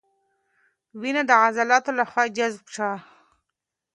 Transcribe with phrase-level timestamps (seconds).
[1.01, 2.93] وینه د عضلاتو له خوا جذب شوه.